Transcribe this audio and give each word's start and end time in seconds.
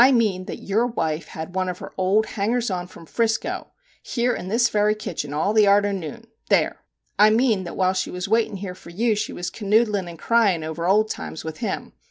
1 0.01 0.17
mean 0.17 0.45
that 0.45 0.63
your 0.63 0.87
wife 0.87 1.27
had 1.27 1.53
one 1.53 1.69
of 1.69 1.77
her 1.77 1.93
old 1.95 2.25
hangers 2.25 2.71
on 2.71 2.87
from 2.87 3.05
Frisco 3.05 3.67
here 4.01 4.33
in 4.33 4.47
this 4.47 4.67
very 4.67 4.95
kitchen 4.95 5.31
all 5.31 5.53
the 5.53 5.67
arter 5.67 5.93
noon; 5.93 6.25
there! 6.49 6.81
I 7.19 7.29
mean 7.29 7.65
that 7.65 7.75
whiles 7.77 7.97
she 7.99 8.09
was 8.09 8.27
waitin' 8.27 8.55
here 8.55 8.73
for 8.73 8.89
you 8.89 9.13
she 9.13 9.31
was 9.31 9.51
canoodlin' 9.51 10.07
and 10.09 10.17
cryin' 10.17 10.63
over 10.63 10.87
old 10.87 11.11
times 11.11 11.43
with 11.45 11.59
him 11.59 11.93